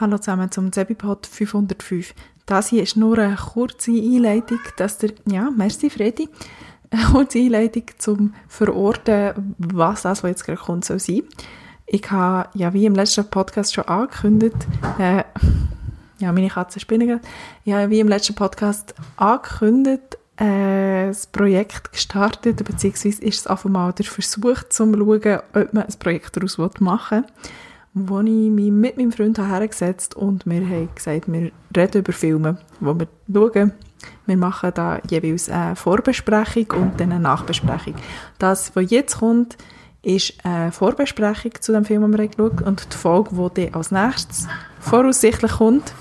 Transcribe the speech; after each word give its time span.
Hallo 0.00 0.18
zusammen 0.18 0.50
zum 0.50 0.72
Zebipod 0.72 1.24
505. 1.24 2.16
Das 2.46 2.66
hier 2.66 2.82
ist 2.82 2.96
nur 2.96 3.16
eine 3.16 3.36
kurze 3.36 3.92
Einleitung, 3.92 4.58
dass 4.76 4.98
der, 4.98 5.12
ja, 5.24 5.52
merci 5.56 5.88
Freddy, 5.88 6.28
eine 6.90 7.04
kurze 7.12 7.38
Einleitung 7.38 7.84
zum 7.98 8.34
Verorten, 8.48 9.54
was 9.56 10.02
das, 10.02 10.24
was 10.24 10.30
jetzt 10.30 10.44
gerade 10.46 10.58
kommt, 10.60 10.84
soll 10.84 10.98
sein. 10.98 11.22
Ich 11.86 12.10
habe, 12.10 12.48
ja, 12.54 12.74
wie 12.74 12.86
im 12.86 12.96
letzten 12.96 13.30
Podcast 13.30 13.72
schon 13.72 13.84
angekündigt, 13.84 14.56
äh, 14.98 15.22
ja, 16.18 16.32
meine 16.32 16.48
Katze 16.48 16.80
spinnen 16.80 17.06
gerade, 17.06 17.22
ja, 17.64 17.88
wie 17.88 18.00
im 18.00 18.08
letzten 18.08 18.34
Podcast 18.34 18.96
angekündigt, 19.14 20.18
äh, 20.38 21.06
das 21.06 21.28
Projekt 21.28 21.92
gestartet, 21.92 22.64
beziehungsweise 22.64 23.22
ist 23.22 23.42
es 23.42 23.46
einfach 23.46 23.70
mal 23.70 23.92
der 23.92 24.06
Versuch, 24.06 24.64
zu 24.70 24.92
schauen, 24.92 25.40
ob 25.54 25.72
man 25.72 25.84
ein 25.84 25.98
Projekt 26.00 26.36
daraus 26.36 26.58
machen 26.58 27.22
will 27.22 27.50
wo 27.94 28.18
ich 28.20 28.50
mich 28.50 28.72
mit 28.72 28.96
meinem 28.96 29.12
Freund 29.12 29.38
hergesetzt 29.38 30.16
und 30.16 30.44
wir 30.46 30.68
haben 30.68 30.88
gesagt, 30.94 31.30
wir 31.32 31.52
reden 31.76 31.98
über 31.98 32.12
Filme, 32.12 32.58
wo 32.80 32.92
wir 32.98 33.06
schauen. 33.32 33.72
Wir 34.26 34.36
machen 34.36 34.72
da 34.74 35.00
jeweils 35.08 35.48
eine 35.48 35.76
Vorbesprechung 35.76 36.66
und 36.82 37.00
dann 37.00 37.12
eine 37.12 37.20
Nachbesprechung. 37.20 37.94
Das, 38.38 38.74
was 38.74 38.90
jetzt 38.90 39.18
kommt, 39.18 39.56
ist 40.02 40.34
eine 40.44 40.72
Vorbesprechung 40.72 41.52
zu 41.60 41.72
dem 41.72 41.84
Film, 41.84 42.02
den 42.02 42.18
wir 42.18 42.28
geschaut 42.28 42.60
und 42.62 42.92
die 42.92 42.96
Folge, 42.96 43.30
die 43.56 43.66
dann 43.66 43.74
als 43.74 43.92
nächstes 43.92 44.48
voraussichtlich 44.80 45.52
kommt, 45.52 45.94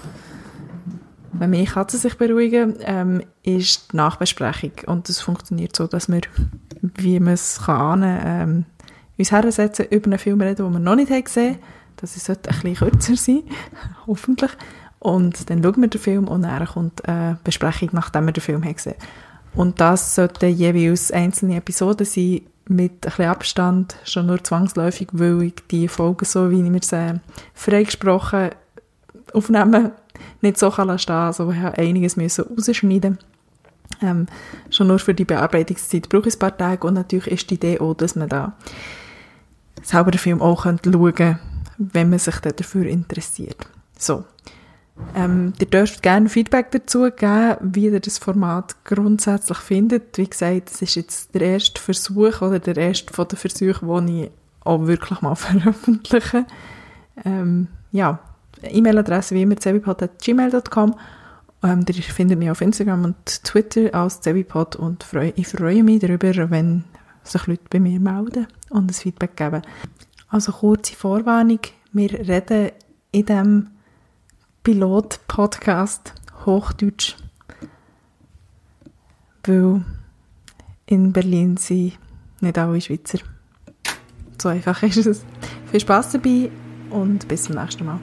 wenn 1.32 1.52
meine 1.52 1.66
Katzen 1.66 2.00
sich 2.00 2.18
beruhigen, 2.18 2.76
ähm, 2.82 3.24
ist 3.44 3.94
die 3.94 3.98
Nachbesprechung. 3.98 4.72
Und 4.88 5.10
das 5.10 5.22
funktioniert 5.22 5.76
so, 5.76 5.88
dass 5.88 6.10
wir, 6.10 6.22
wie 6.82 7.20
man 7.20 7.34
es 7.34 7.62
kann, 7.66 8.04
ähm, 8.04 8.66
uns 9.18 9.32
hersetzen, 9.32 9.86
über 9.90 10.08
einen 10.08 10.20
Film 10.20 10.42
reden, 10.42 10.66
den 10.66 10.74
wir 10.74 10.80
noch 10.80 10.96
nicht 10.96 11.26
gesehen 11.26 11.56
haben 11.56 11.83
dass 12.04 12.18
es 12.18 12.26
sollte 12.26 12.50
ein 12.50 12.60
bisschen 12.60 12.90
kürzer 12.90 13.16
sein, 13.16 13.44
hoffentlich. 14.08 14.52
Und 15.00 15.50
dann 15.50 15.64
schauen 15.64 15.82
wir 15.82 15.88
den 15.88 16.02
Film 16.02 16.28
und 16.28 16.42
dann 16.42 16.66
kommt 16.66 17.08
eine 17.08 17.40
Besprechung, 17.46 17.90
nachdem 17.94 18.26
wir 18.26 18.34
den 18.34 18.42
Film 18.42 18.64
haben 18.64 18.76
gesehen. 18.76 18.96
Und 19.56 19.80
das 19.80 20.16
sollten 20.16 20.50
jeweils 20.50 21.12
einzelne 21.12 21.56
Episoden 21.56 22.06
sein, 22.06 22.42
mit 22.68 22.92
ein 22.92 23.00
bisschen 23.00 23.26
Abstand, 23.26 23.96
schon 24.04 24.26
nur 24.26 24.44
zwangsläufig, 24.44 25.10
weil 25.14 25.44
ich 25.44 25.56
die 25.72 25.88
Folgen 25.88 26.26
so, 26.26 26.52
wie 26.52 26.64
wir 26.64 26.82
sie 26.82 27.22
freigesprochen 27.54 28.50
aufnehmen, 29.34 29.92
nicht 30.42 30.58
so 30.58 30.72
kann 30.72 30.98
stehen 31.00 31.16
Also 31.16 31.48
wir 31.48 31.62
haben 31.62 31.76
einiges 31.76 32.18
müssen 32.18 32.46
rausschneiden. 32.46 33.18
Ähm, 34.02 34.28
Schon 34.70 34.88
nur 34.88 35.00
für 35.00 35.14
die 35.14 35.26
Bearbeitungszeit 35.26 36.10
brauche 36.10 36.28
ich 36.28 36.36
ein 36.36 36.40
paar 36.40 36.58
Tage 36.58 36.86
und 36.86 36.96
natürlich 36.96 37.28
ist 37.28 37.50
die 37.50 37.56
Idee 37.56 37.80
auch, 37.80 37.94
dass 37.94 38.16
man 38.16 38.28
da 38.28 38.54
selber 39.82 40.12
den 40.12 40.20
Film 40.20 40.42
auch 40.42 40.64
schauen 40.64 40.82
könnte, 40.82 41.53
wenn 41.94 42.10
man 42.10 42.20
sich 42.20 42.36
dafür 42.36 42.86
interessiert. 42.86 43.68
So. 43.98 44.26
Ähm, 45.16 45.54
ihr 45.60 45.66
dürft 45.66 46.04
gerne 46.04 46.30
Feedback 46.30 46.70
dazu 46.72 47.10
geben, 47.10 47.58
wie 47.62 47.86
ihr 47.86 48.00
das 48.00 48.20
Format 48.20 48.76
grundsätzlich 48.84 49.58
findet. 49.58 50.18
Wie 50.18 50.28
gesagt, 50.28 50.70
es 50.70 50.82
ist 50.84 50.96
jetzt 50.96 51.34
der 51.34 51.42
erste 51.42 51.82
Versuch 51.82 52.42
oder 52.42 52.60
der 52.60 52.78
erste 52.78 53.12
von 53.12 53.28
den 53.28 53.38
Versuchen, 53.38 53.88
den 53.88 54.08
ich 54.08 54.32
auch 54.64 54.86
wirklich 54.86 55.22
mal 55.22 55.36
veröffentliche. 55.36 56.46
Ähm, 57.26 57.70
ja, 57.92 58.20
E-Mail-Adresse 58.62 59.36
wie 59.36 59.42
immer 59.42 59.58
zebipod.gmail.com 59.58 60.96
ähm, 61.64 61.86
Ihr 61.88 62.04
findet 62.04 62.40
mich 62.40 62.52
auf 62.52 62.62
Instagram 62.62 63.06
und 63.06 63.44
Twitter 63.44 63.94
als 63.96 64.22
Zebipod 64.22 64.76
und 64.76 65.04
freu, 65.04 65.32
ich 65.36 65.48
freue 65.48 65.84
mich 65.84 66.02
darüber, 66.02 66.50
wenn 66.50 66.84
sich 67.24 67.48
Leute 67.48 67.64
bei 67.70 67.80
mir 67.80 68.00
melden 68.00 68.48
und 68.70 68.92
ein 68.92 68.94
Feedback 68.94 69.36
geben. 69.38 69.62
Also 70.34 70.52
kurze 70.52 70.96
Vorwarnung, 70.96 71.60
wir 71.92 72.12
reden 72.12 72.72
in 73.12 73.24
diesem 73.24 73.68
Pilot-Podcast 74.64 76.16
Hochdeutsch, 76.44 77.16
weil 79.44 79.86
in 80.88 81.14
Berlin 81.14 81.58
sind 81.58 82.00
nicht 82.42 82.58
alle 82.58 82.82
Schweizer. 82.82 83.20
So 84.42 84.50
einfach 84.50 84.82
ist 84.82 85.06
es. 85.06 85.24
Viel 85.70 85.80
Spaß 85.80 86.14
dabei 86.14 86.50
und 86.90 87.28
bis 87.28 87.44
zum 87.44 87.54
nächsten 87.54 87.86
Mal. 87.86 88.00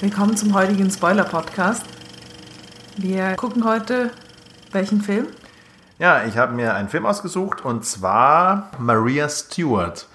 Willkommen 0.00 0.36
zum 0.36 0.54
heutigen 0.54 0.88
Spoiler-Podcast. 0.88 1.84
Wir 2.96 3.34
gucken 3.36 3.64
heute 3.64 4.10
welchen 4.72 5.00
Film? 5.00 5.28
Ja, 5.98 6.24
ich 6.24 6.36
habe 6.36 6.52
mir 6.52 6.74
einen 6.74 6.88
Film 6.88 7.06
ausgesucht 7.06 7.64
und 7.64 7.84
zwar 7.84 8.70
Maria 8.78 9.28
Stewart. 9.28 10.06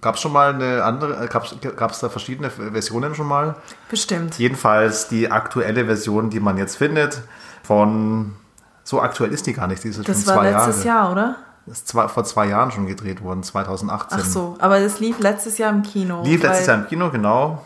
Gab 0.00 0.14
es 0.14 0.20
schon 0.20 0.32
mal 0.32 0.54
eine 0.54 0.84
andere, 0.84 1.24
äh, 1.24 1.28
gab 1.28 1.90
es 1.90 2.00
da 2.00 2.08
verschiedene 2.08 2.50
Versionen 2.50 3.14
schon 3.14 3.26
mal? 3.26 3.56
Bestimmt. 3.90 4.38
Jedenfalls 4.38 5.08
die 5.08 5.30
aktuelle 5.30 5.86
Version, 5.86 6.30
die 6.30 6.40
man 6.40 6.56
jetzt 6.56 6.76
findet, 6.76 7.20
von, 7.62 8.36
so 8.84 9.00
aktuell 9.00 9.32
ist 9.32 9.46
die 9.46 9.52
gar 9.52 9.66
nicht, 9.66 9.82
die 9.82 9.88
ist 9.88 10.08
das 10.08 10.24
schon 10.24 10.36
war 10.36 10.44
letztes 10.44 10.84
Jahre. 10.84 10.98
Jahr, 10.98 11.12
oder? 11.12 11.36
Das 11.66 11.78
ist 11.78 11.88
zwei, 11.88 12.08
vor 12.08 12.24
zwei 12.24 12.46
Jahren 12.46 12.70
schon 12.70 12.86
gedreht 12.86 13.22
worden, 13.22 13.42
2018. 13.42 14.18
Ach 14.20 14.24
so, 14.24 14.56
aber 14.60 14.80
das 14.80 15.00
lief 15.00 15.18
letztes 15.18 15.58
Jahr 15.58 15.70
im 15.70 15.82
Kino. 15.82 16.22
Lief 16.22 16.42
letztes 16.42 16.66
Jahr 16.66 16.78
im 16.78 16.86
Kino, 16.86 17.10
genau. 17.10 17.64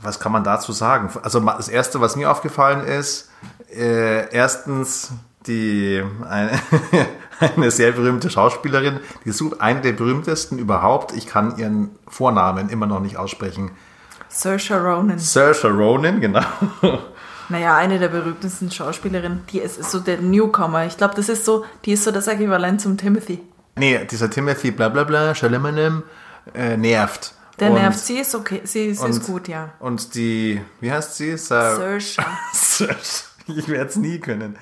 Was 0.00 0.20
kann 0.20 0.32
man 0.32 0.44
dazu 0.44 0.72
sagen? 0.72 1.10
Also 1.22 1.40
das 1.40 1.68
Erste, 1.68 2.00
was 2.00 2.16
mir 2.16 2.30
aufgefallen 2.30 2.86
ist, 2.86 3.30
äh, 3.74 4.32
erstens 4.32 5.12
die 5.46 6.02
eine, 6.28 6.52
eine 7.56 7.70
sehr 7.70 7.92
berühmte 7.92 8.30
Schauspielerin, 8.30 9.00
die 9.24 9.30
ist 9.30 9.42
eine 9.60 9.80
der 9.80 9.92
berühmtesten 9.92 10.58
überhaupt. 10.58 11.12
Ich 11.12 11.26
kann 11.26 11.56
ihren 11.56 11.90
Vornamen 12.06 12.68
immer 12.68 12.86
noch 12.86 13.00
nicht 13.00 13.16
aussprechen. 13.16 13.72
Saoirse 14.28 14.80
Ronan. 14.80 15.18
Saoirse 15.18 15.68
Ronan, 15.68 16.20
genau. 16.20 16.42
Naja, 17.48 17.76
eine 17.76 17.98
der 17.98 18.08
berühmtesten 18.08 18.70
Schauspielerinnen, 18.70 19.44
die 19.50 19.60
ist, 19.60 19.78
ist 19.78 19.90
so 19.90 20.00
der 20.00 20.18
Newcomer. 20.20 20.84
Ich 20.84 20.98
glaube, 20.98 21.14
das 21.14 21.30
ist 21.30 21.46
so, 21.46 21.64
die 21.84 21.92
ist 21.92 22.04
so 22.04 22.10
das 22.10 22.26
Äquivalent 22.26 22.80
zum 22.80 22.98
Timothy. 22.98 23.40
Nee, 23.76 24.04
dieser 24.04 24.28
Timothy 24.28 24.70
blablabla, 24.70 25.34
Shalemanem, 25.34 26.02
äh, 26.54 26.76
nervt. 26.76 27.32
Der 27.60 27.70
und, 27.70 27.76
nervt, 27.76 27.98
sie 27.98 28.18
ist 28.18 28.34
okay, 28.34 28.60
sie, 28.64 28.94
sie 28.94 29.04
und, 29.04 29.10
ist 29.10 29.26
gut, 29.26 29.48
ja. 29.48 29.70
Und 29.80 30.14
die, 30.14 30.60
wie 30.80 30.92
heißt 30.92 31.16
sie? 31.16 31.36
Saoirse. 31.36 32.22
Saoirse. 32.52 33.24
ich 33.46 33.68
werde 33.68 33.90
es 33.90 33.96
nie 33.96 34.20
können. 34.20 34.56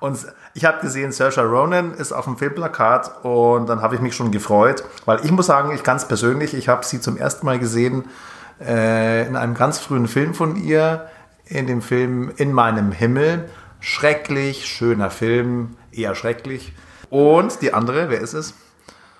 Und 0.00 0.18
ich 0.54 0.64
habe 0.64 0.80
gesehen, 0.80 1.12
Saoirse 1.12 1.42
Ronan 1.42 1.94
ist 1.94 2.12
auf 2.12 2.24
dem 2.24 2.36
Filmplakat 2.36 3.24
und 3.24 3.68
dann 3.68 3.80
habe 3.80 3.94
ich 3.94 4.00
mich 4.00 4.14
schon 4.14 4.32
gefreut, 4.32 4.84
weil 5.04 5.24
ich 5.24 5.30
muss 5.30 5.46
sagen, 5.46 5.72
ich 5.74 5.82
ganz 5.82 6.06
persönlich, 6.06 6.54
ich 6.54 6.68
habe 6.68 6.84
sie 6.84 7.00
zum 7.00 7.16
ersten 7.16 7.46
Mal 7.46 7.58
gesehen 7.58 8.04
äh, 8.60 9.26
in 9.26 9.36
einem 9.36 9.54
ganz 9.54 9.78
frühen 9.78 10.08
Film 10.08 10.34
von 10.34 10.56
ihr, 10.56 11.08
in 11.46 11.66
dem 11.66 11.82
Film 11.82 12.32
In 12.36 12.52
meinem 12.52 12.92
Himmel. 12.92 13.48
Schrecklich, 13.80 14.66
schöner 14.66 15.10
Film, 15.10 15.76
eher 15.90 16.14
schrecklich. 16.14 16.72
Und 17.10 17.62
die 17.62 17.74
andere, 17.74 18.10
wer 18.10 18.20
ist 18.20 18.34
es? 18.34 18.54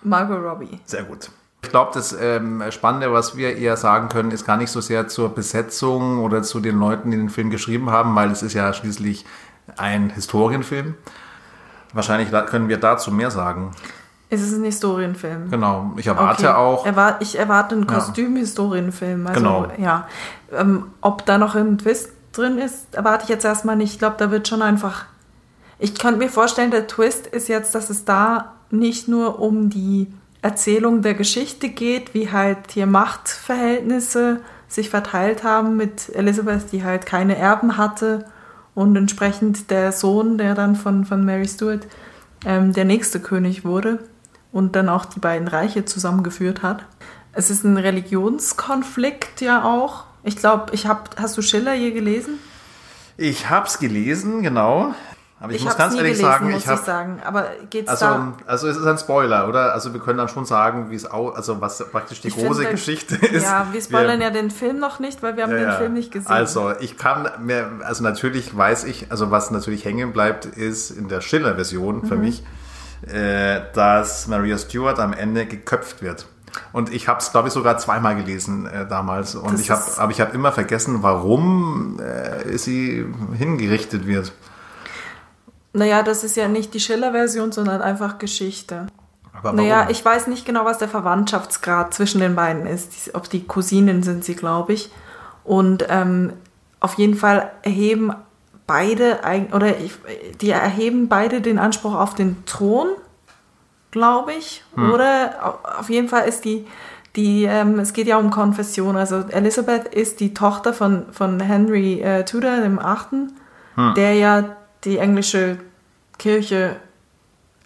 Margot 0.02 0.42
Robbie. 0.42 0.80
Sehr 0.84 1.02
gut. 1.02 1.30
Ich 1.64 1.70
glaube, 1.70 1.92
das 1.94 2.12
ähm, 2.12 2.62
Spannende, 2.70 3.12
was 3.12 3.36
wir 3.36 3.56
eher 3.56 3.76
sagen 3.76 4.08
können, 4.08 4.30
ist 4.30 4.44
gar 4.44 4.56
nicht 4.56 4.70
so 4.70 4.80
sehr 4.80 5.08
zur 5.08 5.34
Besetzung 5.34 6.18
oder 6.18 6.42
zu 6.42 6.60
den 6.60 6.78
Leuten, 6.78 7.10
die 7.10 7.16
den 7.16 7.30
Film 7.30 7.50
geschrieben 7.50 7.90
haben, 7.90 8.14
weil 8.14 8.30
es 8.30 8.42
ist 8.42 8.52
ja 8.52 8.72
schließlich 8.72 9.24
ein 9.76 10.10
Historienfilm. 10.10 10.94
Wahrscheinlich 11.92 12.30
können 12.46 12.68
wir 12.68 12.78
dazu 12.78 13.10
mehr 13.12 13.30
sagen. 13.30 13.70
Es 14.28 14.40
ist 14.40 14.54
ein 14.54 14.64
Historienfilm. 14.64 15.50
Genau. 15.50 15.92
Ich 15.96 16.06
erwarte 16.06 16.48
okay. 16.48 16.56
auch. 16.56 16.86
Erwar 16.86 17.20
ich 17.20 17.38
erwarte 17.38 17.74
einen 17.74 17.86
Kostüm-Historienfilm. 17.86 19.26
Also, 19.26 19.40
genau. 19.40 19.68
Ja. 19.76 20.08
Ähm, 20.50 20.86
ob 21.02 21.26
da 21.26 21.36
noch 21.36 21.54
ein 21.54 21.76
Twist 21.76 22.12
drin 22.32 22.56
ist, 22.56 22.94
erwarte 22.94 23.24
ich 23.24 23.28
jetzt 23.28 23.44
erstmal 23.44 23.76
nicht. 23.76 23.92
Ich 23.92 23.98
glaube, 23.98 24.16
da 24.18 24.30
wird 24.30 24.48
schon 24.48 24.62
einfach. 24.62 25.04
Ich 25.78 25.98
könnte 25.98 26.18
mir 26.18 26.30
vorstellen, 26.30 26.70
der 26.70 26.86
Twist 26.86 27.26
ist 27.26 27.48
jetzt, 27.48 27.74
dass 27.74 27.90
es 27.90 28.06
da 28.06 28.54
nicht 28.70 29.06
nur 29.06 29.38
um 29.38 29.68
die 29.68 30.12
Erzählung 30.42 31.02
der 31.02 31.14
Geschichte 31.14 31.68
geht, 31.68 32.14
wie 32.14 32.30
halt 32.30 32.72
hier 32.72 32.86
Machtverhältnisse 32.86 34.40
sich 34.68 34.90
verteilt 34.90 35.44
haben 35.44 35.76
mit 35.76 36.14
Elizabeth, 36.14 36.72
die 36.72 36.82
halt 36.82 37.06
keine 37.06 37.36
Erben 37.36 37.76
hatte 37.76 38.26
und 38.74 38.96
entsprechend 38.96 39.70
der 39.70 39.92
Sohn, 39.92 40.38
der 40.38 40.54
dann 40.54 40.76
von, 40.76 41.04
von 41.04 41.24
Mary 41.24 41.46
Stuart 41.46 41.86
ähm, 42.44 42.72
der 42.72 42.84
nächste 42.84 43.20
König 43.20 43.64
wurde 43.64 44.00
und 44.50 44.74
dann 44.74 44.88
auch 44.88 45.04
die 45.04 45.20
beiden 45.20 45.46
Reiche 45.46 45.84
zusammengeführt 45.84 46.62
hat. 46.62 46.84
Es 47.32 47.50
ist 47.50 47.64
ein 47.64 47.76
Religionskonflikt 47.76 49.40
ja 49.40 49.64
auch. 49.64 50.04
Ich 50.24 50.36
glaube, 50.36 50.74
ich 50.74 50.86
habe, 50.86 51.02
hast 51.16 51.36
du 51.36 51.42
Schiller 51.42 51.74
je 51.74 51.92
gelesen? 51.92 52.38
Ich 53.16 53.48
habe 53.48 53.66
es 53.66 53.78
gelesen, 53.78 54.42
genau. 54.42 54.94
Aber 55.42 55.50
ich, 55.52 55.58
Ich 55.58 55.64
muss 55.64 55.76
ganz 55.76 55.94
ehrlich 55.96 56.12
gelesen, 56.12 56.22
sagen, 56.24 56.50
muss 56.52 56.62
ich 56.62 56.68
habe 56.68 56.82
sagen. 56.84 57.20
Aber 57.24 57.46
geht's 57.68 57.88
Also, 57.90 58.04
da? 58.06 58.32
also 58.46 58.68
es 58.68 58.76
ist 58.76 58.86
ein 58.86 58.96
Spoiler, 58.96 59.48
oder? 59.48 59.72
Also 59.74 59.92
wir 59.92 60.00
können 60.00 60.18
dann 60.18 60.28
schon 60.28 60.44
sagen, 60.46 60.90
wie 60.90 60.94
es 60.94 61.10
auch, 61.10 61.34
also 61.34 61.60
was 61.60 61.84
praktisch 61.90 62.20
die 62.20 62.28
Ich 62.28 62.34
große 62.36 62.60
finde, 62.60 62.70
Geschichte 62.70 63.16
ist. 63.16 63.42
Ja, 63.42 63.66
wir 63.72 63.82
spoilern 63.82 64.20
ja 64.20 64.30
den 64.30 64.50
Film 64.52 64.78
noch 64.78 65.00
nicht, 65.00 65.20
weil 65.22 65.36
wir 65.36 65.42
haben 65.42 65.50
den 65.52 65.72
Film 65.72 65.94
nicht 65.94 66.12
gesehen. 66.12 66.30
Also 66.30 66.72
ich 66.78 66.96
kann 66.96 67.28
mir, 67.44 67.68
also 67.84 68.04
natürlich 68.04 68.56
weiß 68.56 68.84
ich, 68.84 69.10
also 69.10 69.32
was 69.32 69.50
natürlich 69.50 69.84
hängen 69.84 70.12
bleibt, 70.12 70.46
ist 70.46 70.90
in 70.92 71.08
der 71.08 71.20
Schiller-Version 71.20 71.96
Mhm. 72.02 72.06
für 72.06 72.16
mich, 72.16 72.44
äh, 73.12 73.62
dass 73.74 74.28
Maria 74.28 74.56
Stewart 74.58 75.00
am 75.00 75.12
Ende 75.12 75.46
geköpft 75.46 76.02
wird. 76.02 76.26
Und 76.72 76.92
ich 76.94 77.08
habe 77.08 77.18
es, 77.18 77.32
glaube 77.32 77.48
ich, 77.48 77.54
sogar 77.54 77.78
zweimal 77.78 78.14
gelesen 78.14 78.66
äh, 78.66 78.86
damals. 78.86 79.34
Und 79.34 79.54
Das 79.54 79.60
ich 79.60 79.70
habe, 79.70 79.82
aber 79.96 80.12
ich 80.12 80.20
habe 80.20 80.32
immer 80.34 80.52
vergessen, 80.52 81.02
warum 81.02 81.98
äh, 81.98 82.56
sie 82.58 83.04
hingerichtet 83.36 84.06
wird. 84.06 84.32
Naja, 85.72 86.02
das 86.02 86.22
ist 86.24 86.36
ja 86.36 86.48
nicht 86.48 86.74
die 86.74 86.80
Schiller-Version, 86.80 87.52
sondern 87.52 87.80
einfach 87.80 88.18
Geschichte. 88.18 88.86
Aber? 89.32 89.52
Naja, 89.52 89.88
ich 89.90 90.04
weiß 90.04 90.26
nicht 90.26 90.44
genau, 90.44 90.64
was 90.64 90.78
der 90.78 90.88
Verwandtschaftsgrad 90.88 91.94
zwischen 91.94 92.20
den 92.20 92.34
beiden 92.36 92.66
ist. 92.66 93.14
Ob 93.14 93.28
die 93.30 93.46
Cousinen 93.46 94.02
sind 94.02 94.24
sie, 94.24 94.34
glaube 94.34 94.74
ich. 94.74 94.90
Und 95.44 95.86
ähm, 95.88 96.34
auf 96.80 96.94
jeden 96.94 97.14
Fall 97.16 97.50
erheben 97.62 98.12
beide, 98.66 99.18
oder 99.52 99.78
ich, 99.78 99.92
die 100.40 100.50
erheben 100.50 101.08
beide 101.08 101.40
den 101.40 101.58
Anspruch 101.58 101.94
auf 101.94 102.14
den 102.14 102.44
Thron, 102.44 102.88
glaube 103.90 104.32
ich. 104.34 104.62
Oder 104.92 105.34
au- 105.42 105.78
auf 105.80 105.90
jeden 105.90 106.08
Fall 106.08 106.28
ist 106.28 106.44
die, 106.44 106.66
die 107.16 107.44
ähm, 107.44 107.78
es 107.78 107.92
geht 107.92 108.06
ja 108.06 108.18
um 108.18 108.30
Konfession. 108.30 108.96
Also 108.96 109.24
Elizabeth 109.30 109.86
ist 109.92 110.20
die 110.20 110.32
Tochter 110.34 110.72
von, 110.72 111.06
von 111.12 111.40
Henry 111.40 112.00
äh, 112.00 112.24
Tudor, 112.24 112.56
dem 112.58 112.78
Achten, 112.78 113.32
der 113.96 114.14
ja 114.14 114.56
die 114.84 114.98
englische 114.98 115.58
Kirche 116.18 116.76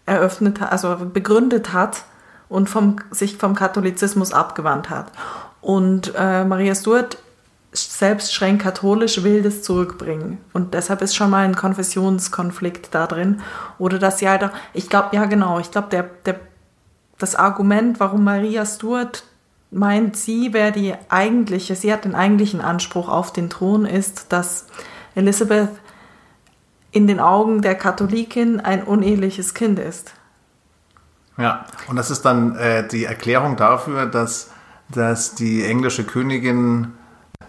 eröffnet 0.06 0.62
also 0.62 0.96
begründet 1.12 1.72
hat 1.72 2.04
und 2.48 2.70
vom, 2.70 2.96
sich 3.10 3.36
vom 3.36 3.54
Katholizismus 3.54 4.32
abgewandt 4.32 4.88
hat. 4.88 5.10
Und 5.60 6.12
äh, 6.16 6.44
Maria 6.44 6.74
Stuart 6.74 7.18
selbst 7.72 8.32
streng 8.32 8.58
katholisch 8.58 9.22
will 9.22 9.42
das 9.42 9.62
zurückbringen. 9.62 10.38
Und 10.52 10.74
deshalb 10.74 11.02
ist 11.02 11.16
schon 11.16 11.30
mal 11.30 11.44
ein 11.44 11.56
Konfessionskonflikt 11.56 12.94
da 12.94 13.06
drin. 13.06 13.40
Oder 13.78 13.98
dass 13.98 14.18
sie 14.18 14.28
halt 14.28 14.44
auch, 14.44 14.50
ich 14.72 14.88
glaube, 14.88 15.14
ja 15.14 15.24
genau, 15.26 15.58
ich 15.58 15.70
glaube, 15.70 15.88
der, 15.90 16.04
der, 16.24 16.40
das 17.18 17.34
Argument, 17.34 18.00
warum 18.00 18.24
Maria 18.24 18.64
Stuart 18.64 19.24
meint, 19.70 20.16
sie 20.16 20.52
wäre 20.52 20.72
die 20.72 20.94
eigentliche, 21.08 21.74
sie 21.74 21.92
hat 21.92 22.04
den 22.04 22.14
eigentlichen 22.14 22.60
Anspruch 22.60 23.08
auf 23.08 23.32
den 23.32 23.50
Thron, 23.50 23.84
ist, 23.84 24.32
dass 24.32 24.66
Elizabeth 25.14 25.70
in 26.96 27.06
den 27.06 27.20
Augen 27.20 27.60
der 27.60 27.74
Katholikin 27.74 28.58
ein 28.58 28.82
uneheliches 28.82 29.52
Kind 29.52 29.78
ist. 29.78 30.14
Ja, 31.36 31.66
und 31.88 31.96
das 31.96 32.10
ist 32.10 32.22
dann 32.22 32.56
äh, 32.56 32.88
die 32.88 33.04
Erklärung 33.04 33.56
dafür, 33.56 34.06
dass, 34.06 34.50
dass 34.88 35.34
die 35.34 35.62
englische 35.62 36.04
Königin 36.04 36.94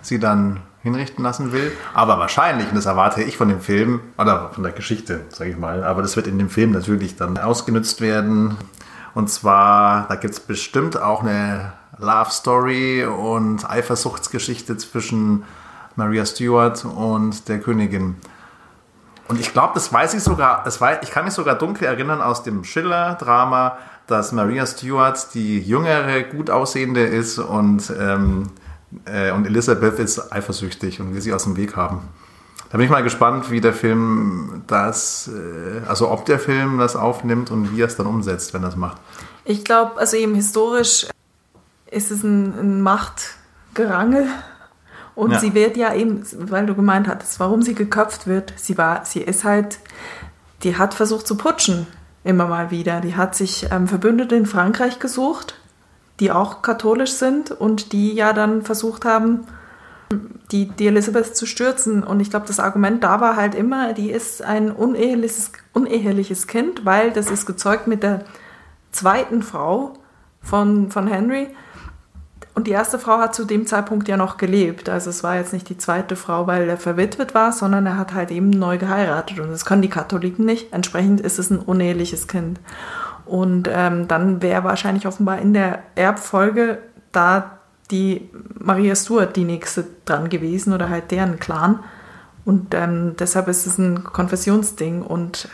sie 0.01 0.19
dann 0.19 0.59
hinrichten 0.83 1.23
lassen 1.23 1.53
will. 1.53 1.71
Aber 1.93 2.19
wahrscheinlich, 2.19 2.67
und 2.67 2.75
das 2.75 2.87
erwarte 2.87 3.23
ich 3.23 3.37
von 3.37 3.47
dem 3.47 3.61
Film, 3.61 4.01
oder 4.17 4.49
von 4.51 4.63
der 4.63 4.73
Geschichte, 4.73 5.21
sage 5.29 5.51
ich 5.51 5.57
mal, 5.57 5.85
aber 5.85 6.01
das 6.01 6.17
wird 6.17 6.27
in 6.27 6.37
dem 6.37 6.49
Film 6.49 6.71
natürlich 6.71 7.15
dann 7.15 7.37
ausgenutzt 7.37 8.01
werden. 8.01 8.57
Und 9.15 9.29
zwar, 9.29 10.09
da 10.09 10.15
gibt 10.15 10.33
es 10.33 10.41
bestimmt 10.41 11.01
auch 11.01 11.21
eine 11.23 11.71
Love 11.99 12.31
Story 12.31 13.05
und 13.05 13.69
Eifersuchtsgeschichte 13.69 14.75
zwischen 14.75 15.43
Maria 15.95 16.25
Stuart 16.25 16.83
und 16.83 17.47
der 17.47 17.61
Königin. 17.61 18.17
Und 19.27 19.39
ich 19.39 19.51
glaube, 19.51 19.71
das 19.73 19.91
weiß 19.91 20.13
ich 20.13 20.23
sogar, 20.23 20.63
das 20.63 20.79
weiß, 20.79 20.99
ich 21.01 21.11
kann 21.11 21.25
mich 21.25 21.33
sogar 21.33 21.55
dunkel 21.55 21.85
erinnern 21.85 22.21
aus 22.21 22.43
dem 22.43 22.63
Schiller-Drama, 22.63 23.77
dass 24.07 24.31
Maria 24.31 24.65
Stuart 24.65 25.33
die 25.33 25.59
jüngere, 25.59 26.23
gut 26.23 26.49
aussehende 26.49 27.05
ist 27.05 27.39
und, 27.39 27.91
ähm, 27.99 28.47
äh, 29.05 29.31
und 29.31 29.45
Elizabeth 29.45 29.99
ist 29.99 30.31
eifersüchtig 30.31 31.01
und 31.01 31.13
will 31.13 31.21
sie 31.21 31.33
aus 31.33 31.43
dem 31.43 31.57
Weg 31.57 31.75
haben. 31.75 32.07
Da 32.69 32.77
bin 32.77 32.85
ich 32.85 32.91
mal 32.91 33.03
gespannt, 33.03 33.49
wie 33.51 33.61
der 33.61 33.73
Film 33.73 34.63
das, 34.67 35.29
äh, 35.29 35.87
also 35.87 36.09
ob 36.09 36.25
der 36.25 36.39
Film 36.39 36.77
das 36.77 36.95
aufnimmt 36.95 37.51
und 37.51 37.75
wie 37.75 37.81
er 37.81 37.87
es 37.87 37.95
dann 37.95 38.07
umsetzt, 38.07 38.53
wenn 38.53 38.63
er 38.63 38.69
es 38.69 38.75
macht. 38.75 38.97
Ich 39.43 39.63
glaube, 39.63 39.97
also 39.97 40.17
eben 40.17 40.35
historisch 40.35 41.07
ist 41.89 42.11
es 42.11 42.23
ein, 42.23 42.59
ein 42.59 42.81
Machtgerangel. 42.81 44.27
Und 45.17 45.31
Ja. 45.31 45.39
sie 45.39 45.55
wird 45.55 45.77
ja 45.77 45.95
eben, 45.95 46.21
weil 46.37 46.67
du 46.67 46.75
gemeint 46.75 47.07
hattest, 47.07 47.39
warum 47.39 47.63
sie 47.63 47.73
geköpft 47.73 48.27
wird, 48.27 48.53
sie 48.55 48.77
war, 48.77 49.03
sie 49.03 49.21
ist 49.21 49.43
halt, 49.43 49.79
die 50.61 50.77
hat 50.77 50.93
versucht 50.93 51.25
zu 51.25 51.35
putschen, 51.37 51.87
immer 52.23 52.45
mal 52.45 52.69
wieder. 52.69 53.01
Die 53.01 53.15
hat 53.15 53.33
sich 53.33 53.67
ähm, 53.71 53.87
Verbündete 53.87 54.35
in 54.35 54.45
Frankreich 54.45 54.99
gesucht, 54.99 55.55
die 56.19 56.31
auch 56.31 56.61
katholisch 56.61 57.13
sind 57.13 57.49
und 57.49 57.93
die 57.93 58.13
ja 58.13 58.31
dann 58.31 58.61
versucht 58.61 59.05
haben, 59.05 59.47
die, 60.51 60.65
die 60.67 60.85
Elisabeth 60.85 61.35
zu 61.35 61.47
stürzen. 61.47 62.03
Und 62.03 62.19
ich 62.19 62.29
glaube, 62.29 62.45
das 62.45 62.59
Argument 62.59 63.03
da 63.03 63.19
war 63.19 63.35
halt 63.37 63.55
immer, 63.55 63.93
die 63.93 64.11
ist 64.11 64.43
ein 64.43 64.69
uneheliches, 64.71 65.51
uneheliches 65.73 66.45
Kind, 66.45 66.85
weil 66.85 67.09
das 67.09 67.31
ist 67.31 67.47
gezeugt 67.47 67.87
mit 67.87 68.03
der 68.03 68.23
zweiten 68.91 69.41
Frau 69.41 69.93
von, 70.43 70.91
von 70.91 71.07
Henry. 71.07 71.47
Und 72.57 72.65
die 72.65 72.71
erste 72.71 72.97
Frau 72.97 73.19
hat 73.19 73.35
zu 73.35 73.45
dem 73.45 73.67
Zeitpunkt 73.67 74.07
ja 74.07 74.17
noch 74.17 74.37
gelebt. 74.37 74.89
Also 74.89 75.11
es 75.11 75.23
war 75.23 75.35
jetzt 75.35 75.53
nicht 75.53 75.69
die 75.69 75.77
zweite 75.77 76.15
Frau, 76.15 76.47
weil 76.47 76.67
er 76.67 76.77
verwitwet 76.77 77.35
war, 77.35 77.51
sondern 77.51 77.85
er 77.85 77.97
hat 77.99 78.15
halt 78.15 78.31
eben 78.31 78.49
neu 78.49 78.79
geheiratet. 78.79 79.39
Und 79.39 79.51
das 79.51 79.63
können 79.63 79.83
die 79.83 79.91
Katholiken 79.91 80.43
nicht. 80.43 80.73
Entsprechend 80.73 81.21
ist 81.21 81.37
es 81.37 81.51
ein 81.51 81.59
uneheliches 81.59 82.27
Kind. 82.27 82.59
Und 83.27 83.69
ähm, 83.71 84.07
dann 84.07 84.41
wäre 84.41 84.63
wahrscheinlich 84.63 85.05
offenbar 85.05 85.37
in 85.37 85.53
der 85.53 85.83
Erbfolge 85.93 86.79
da 87.11 87.59
die 87.91 88.27
Maria 88.57 88.95
Stuart 88.95 89.35
die 89.35 89.43
nächste 89.43 89.85
dran 90.05 90.27
gewesen 90.27 90.73
oder 90.73 90.89
halt 90.89 91.11
deren 91.11 91.39
Clan. 91.39 91.83
Und 92.43 92.73
ähm, 92.73 93.13
deshalb 93.19 93.49
ist 93.49 93.67
es 93.67 93.77
ein 93.77 94.03
Konfessionsding 94.03 95.03
und 95.03 95.47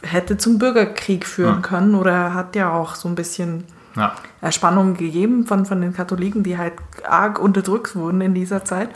hätte 0.00 0.38
zum 0.38 0.58
Bürgerkrieg 0.58 1.26
führen 1.26 1.56
Hm. 1.56 1.62
können 1.62 1.94
oder 1.94 2.32
hat 2.32 2.56
ja 2.56 2.72
auch 2.72 2.94
so 2.94 3.08
ein 3.08 3.14
bisschen 3.14 3.64
Ja. 3.96 4.14
Spannungen 4.52 4.96
gegeben 4.96 5.46
von, 5.46 5.66
von 5.66 5.80
den 5.80 5.94
Katholiken, 5.94 6.42
die 6.42 6.58
halt 6.58 6.74
arg 7.08 7.38
unterdrückt 7.38 7.96
wurden 7.96 8.20
in 8.20 8.34
dieser 8.34 8.64
Zeit. 8.64 8.90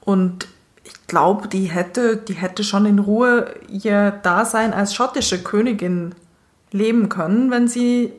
Und 0.00 0.48
ich 0.84 1.06
glaube, 1.06 1.48
die 1.48 1.66
hätte, 1.66 2.16
die 2.16 2.34
hätte 2.34 2.64
schon 2.64 2.86
in 2.86 2.98
Ruhe 2.98 3.54
ihr 3.68 4.10
Dasein 4.10 4.72
als 4.72 4.94
schottische 4.94 5.42
Königin 5.42 6.14
leben 6.70 7.08
können, 7.08 7.50
wenn 7.50 7.68
sie 7.68 8.12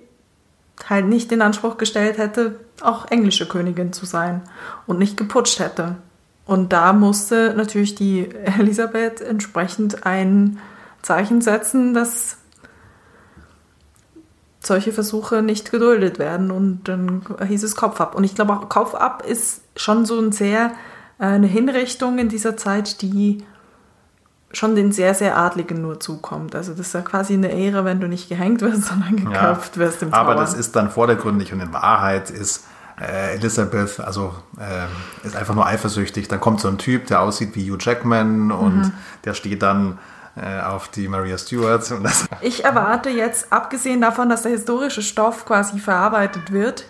halt 0.88 1.08
nicht 1.08 1.32
den 1.32 1.42
Anspruch 1.42 1.78
gestellt 1.78 2.18
hätte, 2.18 2.60
auch 2.82 3.10
englische 3.12 3.48
Königin 3.48 3.92
zu 3.92 4.06
sein 4.06 4.42
und 4.88 5.00
nicht 5.00 5.18
geputscht 5.18 5.60
hätte. 5.60 5.96
Und 6.46 6.74
da 6.74 6.94
musste 6.94 7.54
natürlich 7.56 7.96
die 7.96 8.30
Elisabeth 8.60 9.22
entsprechend 9.22 10.06
ein 10.06 10.60
Zeichen 11.02 11.42
setzen, 11.42 11.94
dass 11.94 12.39
solche 14.62 14.92
Versuche 14.92 15.42
nicht 15.42 15.72
geduldet 15.72 16.20
werden 16.20 16.52
und 16.52 16.82
dann 16.88 17.22
hieß 17.46 17.64
es 17.64 17.76
Kopf 17.76 18.02
ab. 18.02 18.16
Und 18.16 18.24
ich 18.24 18.36
glaube 18.36 18.54
auch 18.54 18.68
Kopf 18.70 18.94
ab 18.94 19.24
ist 19.26 19.62
schon 19.78 20.06
so 20.06 20.20
ein 20.20 20.32
sehr 20.32 20.72
äh, 21.20 21.26
eine 21.26 21.48
Hinrichtung 21.48 22.18
in 22.20 22.28
dieser 22.30 22.58
Zeit, 22.58 23.02
die 23.02 23.44
schon 24.52 24.76
den 24.76 24.92
sehr, 24.92 25.14
sehr 25.14 25.38
Adligen 25.38 25.82
nur 25.82 26.00
zukommt. 26.00 26.56
Also 26.56 26.72
das 26.74 26.88
ist 26.88 26.94
ja 26.94 27.02
quasi 27.02 27.34
eine 27.36 27.52
Ehre, 27.52 27.86
wenn 27.86 28.02
du 28.02 28.08
nicht 28.08 28.30
gehängt 28.30 28.62
wirst, 28.62 28.84
sondern 28.88 29.16
geköpft 29.16 29.78
wirst 29.78 30.02
im 30.02 30.14
Aber 30.14 30.34
Tower. 30.34 30.42
das 30.42 30.54
ist 30.56 30.76
dann 30.76 30.90
vordergründig 30.90 31.54
und 31.54 31.60
in 31.62 31.72
Wahrheit 31.72 32.30
ist 32.32 32.66
äh, 33.00 33.36
Elizabeth, 33.36 34.00
also 34.02 34.34
äh, 34.60 35.26
ist 35.26 35.36
einfach 35.38 35.56
nur 35.56 35.66
eifersüchtig. 35.66 36.28
Dann 36.28 36.42
kommt 36.42 36.60
so 36.60 36.68
ein 36.68 36.78
Typ, 36.78 37.08
der 37.08 37.22
aussieht 37.22 37.56
wie 37.56 37.70
Hugh 37.72 37.78
Jackman 37.80 38.52
und 38.52 38.78
Mhm. 38.80 38.92
der 39.24 39.34
steht 39.36 39.62
dann 39.62 40.00
auf 40.42 40.88
die 40.90 41.08
Maria 41.08 41.38
Stewart 41.38 41.90
und 41.92 42.04
das 42.04 42.26
Ich 42.42 42.64
erwarte 42.64 43.10
jetzt, 43.10 43.52
abgesehen 43.52 44.02
davon, 44.02 44.30
dass 44.30 44.44
der 44.44 44.52
historische 44.52 45.02
Stoff 45.02 45.46
quasi 45.46 45.80
verarbeitet 45.80 46.52
wird, 46.52 46.86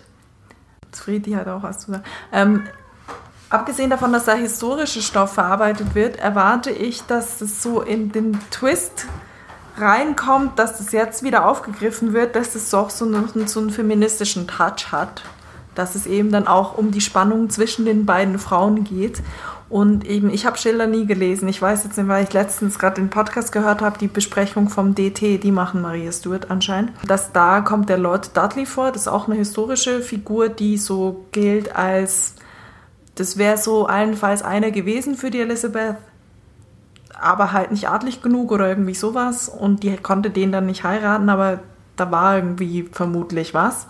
Friedi 0.92 1.32
hat 1.32 1.48
auch 1.48 1.62
was 1.62 1.80
zu 1.80 1.92
sagen, 1.92 2.04
ähm, 2.32 2.64
abgesehen 3.48 3.90
davon, 3.90 4.12
dass 4.12 4.24
der 4.24 4.34
historische 4.34 5.02
Stoff 5.02 5.34
verarbeitet 5.34 5.94
wird, 5.94 6.18
erwarte 6.18 6.70
ich, 6.70 7.02
dass 7.02 7.40
es 7.40 7.62
so 7.62 7.80
in 7.82 8.12
den 8.12 8.38
Twist 8.50 9.06
reinkommt, 9.76 10.58
dass 10.58 10.78
das 10.78 10.92
jetzt 10.92 11.22
wieder 11.22 11.46
aufgegriffen 11.46 12.12
wird, 12.12 12.36
dass 12.36 12.54
es 12.54 12.70
doch 12.70 12.90
so 12.90 13.04
einen, 13.04 13.46
so 13.46 13.60
einen 13.60 13.70
feministischen 13.70 14.46
Touch 14.46 14.92
hat. 14.92 15.22
Dass 15.74 15.94
es 15.94 16.06
eben 16.06 16.32
dann 16.32 16.48
auch 16.48 16.76
um 16.76 16.90
die 16.90 17.00
Spannung 17.00 17.48
zwischen 17.48 17.84
den 17.84 18.04
beiden 18.04 18.38
Frauen 18.38 18.84
geht. 18.84 19.22
Und 19.70 20.04
eben, 20.04 20.30
ich 20.30 20.46
habe 20.46 20.58
Schiller 20.58 20.88
nie 20.88 21.06
gelesen. 21.06 21.48
Ich 21.48 21.62
weiß 21.62 21.84
jetzt 21.84 21.96
nicht, 21.96 22.08
weil 22.08 22.24
ich 22.24 22.32
letztens 22.32 22.78
gerade 22.78 22.96
den 22.96 23.08
Podcast 23.08 23.52
gehört 23.52 23.80
habe, 23.80 23.98
die 23.98 24.08
Besprechung 24.08 24.68
vom 24.68 24.96
DT, 24.96 25.42
die 25.42 25.52
machen 25.52 25.80
Maria 25.80 26.10
Stuart 26.10 26.50
anscheinend. 26.50 26.92
Dass 27.06 27.32
da 27.32 27.60
kommt 27.60 27.88
der 27.88 27.98
Lord 27.98 28.36
Dudley 28.36 28.66
vor. 28.66 28.90
Das 28.90 29.02
ist 29.02 29.08
auch 29.08 29.28
eine 29.28 29.36
historische 29.36 30.02
Figur, 30.02 30.48
die 30.48 30.76
so 30.76 31.24
gilt 31.30 31.76
als, 31.76 32.34
das 33.14 33.38
wäre 33.38 33.56
so 33.56 33.86
allenfalls 33.86 34.42
einer 34.42 34.72
gewesen 34.72 35.14
für 35.14 35.30
die 35.30 35.40
Elizabeth 35.40 35.96
aber 37.20 37.52
halt 37.52 37.70
nicht 37.70 37.88
adlig 37.88 38.22
genug 38.22 38.50
oder 38.50 38.66
irgendwie 38.68 38.94
sowas 38.94 39.48
und 39.48 39.82
die 39.82 39.96
konnte 39.98 40.30
den 40.30 40.52
dann 40.52 40.66
nicht 40.66 40.84
heiraten, 40.84 41.28
aber 41.28 41.60
da 41.96 42.10
war 42.10 42.36
irgendwie 42.36 42.88
vermutlich 42.90 43.52
was. 43.52 43.86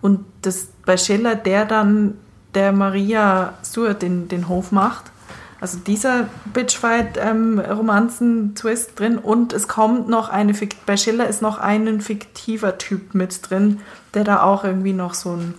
Und 0.00 0.24
das 0.42 0.68
bei 0.86 0.96
Schiller, 0.96 1.34
der 1.34 1.66
dann 1.66 2.14
der 2.54 2.72
Maria 2.72 3.54
Stuart 3.64 4.02
den, 4.02 4.28
den 4.28 4.48
Hof 4.48 4.72
macht. 4.72 5.12
Also 5.60 5.78
dieser 5.78 6.28
Bitchfight-Romanzen-Twist 6.54 8.88
ähm, 8.88 8.94
drin 8.96 9.18
und 9.18 9.52
es 9.52 9.68
kommt 9.68 10.08
noch 10.08 10.30
eine, 10.30 10.54
bei 10.86 10.96
Schiller 10.96 11.28
ist 11.28 11.42
noch 11.42 11.58
ein 11.58 12.00
fiktiver 12.00 12.78
Typ 12.78 13.14
mit 13.14 13.50
drin, 13.50 13.80
der 14.14 14.24
da 14.24 14.42
auch 14.42 14.64
irgendwie 14.64 14.94
noch 14.94 15.12
so 15.12 15.32
ein, 15.32 15.52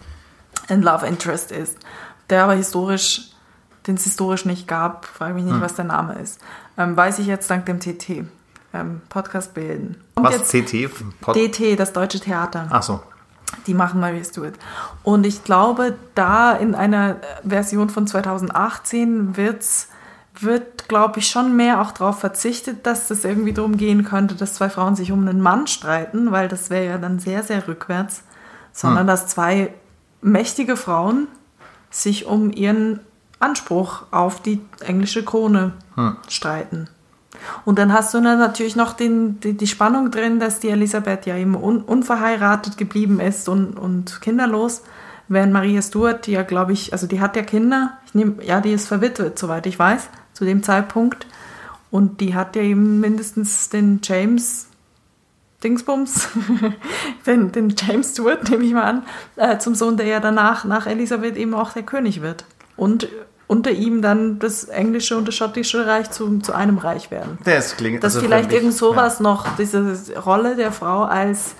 ein 0.69 0.81
Love 0.81 1.05
Interest 1.05 1.51
ist, 1.51 1.77
der 2.31 2.45
aber 2.45 2.55
historisch, 2.55 3.29
den 3.85 3.93
es 3.95 4.03
historisch 4.03 4.45
nicht 4.45 4.67
gab, 4.67 5.05
frage 5.05 5.35
mich 5.35 5.43
nicht, 5.43 5.53
hm. 5.53 5.61
was 5.61 5.75
der 5.75 5.85
Name 5.85 6.15
ist. 6.15 6.41
Ähm, 6.77 6.97
weiß 6.97 7.19
ich 7.19 7.27
jetzt 7.27 7.51
dank 7.51 7.67
dem 7.67 7.79
TT. 7.79 8.25
Ähm, 8.73 9.01
Podcast 9.09 9.53
bilden. 9.53 10.01
Und 10.15 10.23
was, 10.23 10.49
TT? 10.49 10.89
Pod 11.19 11.35
DT, 11.35 11.77
das 11.77 11.93
Deutsche 11.93 12.19
Theater. 12.21 12.67
Ach 12.69 12.81
so. 12.81 13.01
Die 13.67 13.73
machen 13.73 13.99
Mary 13.99 14.23
Stuart. 14.23 14.55
Und 15.03 15.25
ich 15.25 15.43
glaube, 15.43 15.95
da 16.15 16.53
in 16.53 16.75
einer 16.75 17.17
Version 17.47 17.89
von 17.89 18.07
2018 18.07 19.37
wird's, 19.37 19.89
wird, 20.39 20.87
glaube 20.87 21.19
ich, 21.19 21.27
schon 21.27 21.55
mehr 21.55 21.81
auch 21.81 21.91
darauf 21.91 22.19
verzichtet, 22.19 22.85
dass 22.85 23.09
es 23.09 23.25
irgendwie 23.25 23.53
darum 23.53 23.77
gehen 23.77 24.03
könnte, 24.03 24.35
dass 24.35 24.53
zwei 24.53 24.69
Frauen 24.69 24.95
sich 24.95 25.11
um 25.11 25.27
einen 25.27 25.41
Mann 25.41 25.67
streiten, 25.67 26.31
weil 26.31 26.47
das 26.47 26.69
wäre 26.69 26.85
ja 26.85 26.97
dann 26.97 27.19
sehr, 27.19 27.43
sehr 27.43 27.67
rückwärts, 27.67 28.23
sondern 28.71 29.01
hm. 29.01 29.07
dass 29.07 29.27
zwei 29.27 29.73
mächtige 30.21 30.77
Frauen 30.77 31.27
sich 31.89 32.25
um 32.25 32.51
ihren 32.51 33.01
Anspruch 33.39 34.03
auf 34.11 34.41
die 34.41 34.61
englische 34.79 35.25
Krone 35.25 35.73
hm. 35.95 36.17
streiten. 36.29 36.87
Und 37.65 37.79
dann 37.79 37.93
hast 37.93 38.13
du 38.13 38.21
dann 38.21 38.39
natürlich 38.39 38.75
noch 38.75 38.93
den, 38.93 39.39
die, 39.39 39.53
die, 39.53 39.67
Spannung 39.67 40.11
drin, 40.11 40.39
dass 40.39 40.59
die 40.59 40.69
Elisabeth 40.69 41.25
ja 41.25 41.35
eben 41.37 41.55
un, 41.55 41.81
unverheiratet 41.81 42.77
geblieben 42.77 43.19
ist 43.19 43.49
und, 43.49 43.77
und 43.77 44.21
kinderlos, 44.21 44.83
während 45.27 45.53
Maria 45.53 45.81
Stuart 45.81 46.27
ja, 46.27 46.43
glaube 46.43 46.73
ich, 46.73 46.93
also 46.93 47.07
die 47.07 47.21
hat 47.21 47.35
ja 47.35 47.43
Kinder, 47.43 47.97
ich 48.05 48.13
nehm, 48.13 48.39
ja, 48.41 48.61
die 48.61 48.73
ist 48.73 48.87
verwitwet, 48.87 49.39
soweit 49.39 49.65
ich 49.65 49.77
weiß, 49.77 50.09
zu 50.33 50.45
dem 50.45 50.63
Zeitpunkt. 50.63 51.27
Und 51.89 52.21
die 52.21 52.35
hat 52.35 52.55
ja 52.55 52.61
eben 52.61 52.99
mindestens 52.99 53.69
den 53.69 53.99
James 54.01 54.67
Dingsbums, 55.63 56.29
den, 57.25 57.51
den 57.51 57.73
James 57.77 58.11
Stuart, 58.11 58.43
nehme 58.49 58.63
ich 58.63 58.73
mal 58.73 58.83
an, 58.83 59.03
äh, 59.35 59.57
zum 59.59 59.75
Sohn, 59.75 59.97
der 59.97 60.07
ja 60.07 60.19
danach, 60.19 60.65
nach 60.65 60.87
Elisabeth 60.87 61.37
eben 61.37 61.53
auch 61.53 61.73
der 61.73 61.83
König 61.83 62.21
wird. 62.21 62.45
Und 62.75 63.07
unter 63.51 63.71
ihm 63.71 64.01
dann 64.01 64.39
das 64.39 64.63
englische 64.63 65.17
und 65.17 65.27
das 65.27 65.35
schottische 65.35 65.85
Reich 65.85 66.09
zu, 66.09 66.39
zu 66.39 66.53
einem 66.53 66.77
Reich 66.77 67.11
werden. 67.11 67.37
Das 67.43 67.75
klingt 67.75 68.01
Dass 68.01 68.15
also 68.15 68.25
vielleicht 68.25 68.53
irgend 68.53 68.73
sowas 68.73 69.19
ja. 69.19 69.23
noch, 69.23 69.57
diese 69.57 69.97
Rolle 70.25 70.55
der 70.55 70.71
Frau 70.71 71.03
als 71.03 71.55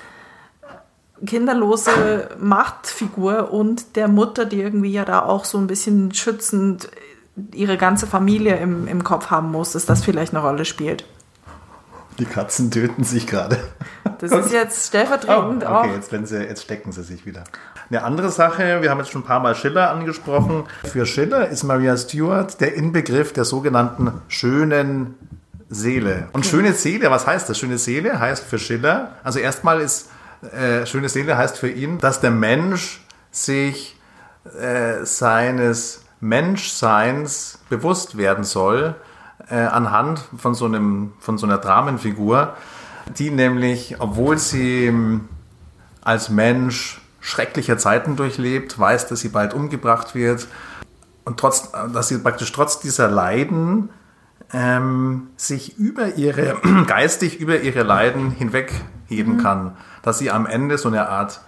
kinderlose 1.25 2.29
Machtfigur 2.39 3.51
und 3.51 3.97
der 3.97 4.07
Mutter, 4.07 4.45
die 4.45 4.61
irgendwie 4.61 4.93
ja 4.93 5.03
da 5.03 5.23
auch 5.23 5.43
so 5.43 5.57
ein 5.57 5.67
bisschen 5.67 6.13
schützend 6.13 6.89
ihre 7.53 7.75
ganze 7.75 8.07
Familie 8.07 8.55
im, 8.55 8.87
im 8.87 9.03
Kopf 9.03 9.29
haben 9.29 9.51
muss, 9.51 9.73
dass 9.73 9.85
das 9.85 10.01
vielleicht 10.01 10.33
eine 10.33 10.41
Rolle 10.41 10.63
spielt. 10.63 11.03
Die 12.19 12.25
Katzen 12.25 12.71
töten 12.71 13.03
sich 13.03 13.27
gerade. 13.27 13.57
Das 14.19 14.31
ist 14.31 14.53
jetzt 14.53 14.87
stellvertretend 14.87 15.63
oh, 15.63 15.67
okay, 15.67 15.89
auch. 15.89 15.93
Jetzt, 15.93 16.29
sie, 16.29 16.41
jetzt 16.41 16.63
stecken 16.63 16.93
sie 16.93 17.03
sich 17.03 17.25
wieder. 17.25 17.43
Eine 17.91 18.05
andere 18.05 18.29
Sache, 18.29 18.81
wir 18.81 18.89
haben 18.89 18.99
jetzt 18.99 19.11
schon 19.11 19.23
ein 19.23 19.25
paar 19.25 19.41
Mal 19.41 19.53
Schiller 19.53 19.91
angesprochen. 19.91 20.63
Für 20.85 21.05
Schiller 21.05 21.49
ist 21.49 21.63
Maria 21.63 21.97
Stuart 21.97 22.61
der 22.61 22.73
Inbegriff 22.75 23.33
der 23.33 23.43
sogenannten 23.43 24.13
schönen 24.29 25.15
Seele. 25.67 26.29
Und 26.31 26.45
schöne 26.45 26.71
Seele, 26.71 27.11
was 27.11 27.27
heißt 27.27 27.49
das? 27.49 27.59
Schöne 27.59 27.77
Seele 27.77 28.17
heißt 28.17 28.45
für 28.45 28.59
Schiller, 28.59 29.17
also 29.25 29.39
erstmal 29.39 29.81
ist 29.81 30.09
äh, 30.53 30.85
schöne 30.85 31.09
Seele 31.09 31.35
heißt 31.37 31.57
für 31.57 31.69
ihn, 31.69 31.97
dass 31.97 32.21
der 32.21 32.31
Mensch 32.31 33.01
sich 33.29 33.99
äh, 34.57 35.03
seines 35.03 36.05
Menschseins 36.21 37.59
bewusst 37.69 38.17
werden 38.17 38.45
soll, 38.45 38.95
äh, 39.49 39.55
anhand 39.55 40.23
von 40.37 40.55
so, 40.55 40.63
einem, 40.63 41.11
von 41.19 41.37
so 41.37 41.45
einer 41.45 41.57
Dramenfigur, 41.57 42.55
die 43.17 43.31
nämlich, 43.31 43.97
obwohl 43.99 44.37
sie 44.37 44.85
ähm, 44.85 45.27
als 46.01 46.29
Mensch 46.29 47.01
schrecklicher 47.21 47.77
Zeiten 47.77 48.17
durchlebt, 48.17 48.77
weiß, 48.77 49.07
dass 49.07 49.21
sie 49.21 49.29
bald 49.29 49.53
umgebracht 49.53 50.15
wird 50.15 50.47
und 51.23 51.39
trotz, 51.39 51.71
dass 51.93 52.09
sie 52.09 52.17
praktisch 52.17 52.51
trotz 52.51 52.79
dieser 52.79 53.09
Leiden 53.09 53.89
ähm, 54.51 55.29
sich 55.37 55.77
über 55.77 56.15
ihre, 56.15 56.57
geistig 56.87 57.39
über 57.39 57.61
ihre 57.61 57.83
Leiden 57.83 58.31
hinwegheben 58.31 59.35
mhm. 59.35 59.37
kann, 59.37 59.77
dass 60.01 60.19
sie 60.19 60.31
am 60.31 60.45
Ende 60.45 60.77
so 60.77 60.89
eine 60.89 61.07
Art 61.09 61.41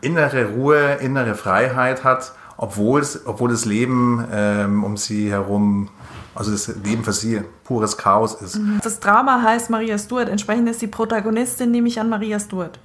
innere 0.00 0.46
Ruhe, 0.50 0.94
innere 1.00 1.34
Freiheit 1.34 2.04
hat, 2.04 2.32
obwohl, 2.56 3.00
es, 3.00 3.26
obwohl 3.26 3.50
das 3.50 3.64
Leben 3.64 4.24
ähm, 4.32 4.84
um 4.84 4.96
sie 4.96 5.30
herum, 5.30 5.90
also 6.34 6.52
das 6.52 6.68
Leben 6.68 7.02
für 7.02 7.12
sie 7.12 7.42
pures 7.64 7.96
Chaos 7.96 8.34
ist. 8.40 8.56
Mhm. 8.56 8.78
Das 8.82 9.00
Drama 9.00 9.42
heißt 9.42 9.70
Maria 9.70 9.98
Stuart, 9.98 10.28
entsprechend 10.28 10.68
ist 10.68 10.80
die 10.80 10.86
Protagonistin, 10.86 11.70
nehme 11.70 11.88
ich 11.88 12.00
an, 12.00 12.08
Maria 12.08 12.38
Stuart. 12.38 12.78